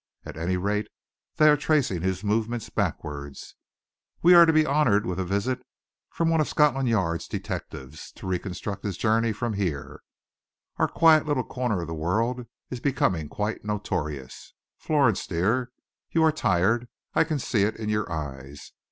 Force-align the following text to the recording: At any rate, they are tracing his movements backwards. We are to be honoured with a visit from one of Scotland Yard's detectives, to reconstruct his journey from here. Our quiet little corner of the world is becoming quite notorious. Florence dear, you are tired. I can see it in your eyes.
At 0.25 0.35
any 0.35 0.57
rate, 0.57 0.87
they 1.35 1.47
are 1.47 1.55
tracing 1.55 2.01
his 2.01 2.23
movements 2.23 2.71
backwards. 2.71 3.53
We 4.23 4.33
are 4.33 4.47
to 4.47 4.51
be 4.51 4.65
honoured 4.65 5.05
with 5.05 5.19
a 5.19 5.23
visit 5.23 5.61
from 6.09 6.27
one 6.27 6.41
of 6.41 6.49
Scotland 6.49 6.89
Yard's 6.89 7.27
detectives, 7.27 8.11
to 8.13 8.25
reconstruct 8.25 8.83
his 8.83 8.97
journey 8.97 9.31
from 9.31 9.53
here. 9.53 10.01
Our 10.77 10.87
quiet 10.87 11.27
little 11.27 11.43
corner 11.43 11.81
of 11.81 11.87
the 11.87 11.93
world 11.93 12.47
is 12.71 12.79
becoming 12.79 13.29
quite 13.29 13.63
notorious. 13.63 14.55
Florence 14.79 15.27
dear, 15.27 15.71
you 16.09 16.23
are 16.23 16.31
tired. 16.31 16.87
I 17.13 17.23
can 17.23 17.37
see 17.37 17.61
it 17.61 17.75
in 17.75 17.87
your 17.87 18.11
eyes. 18.11 18.71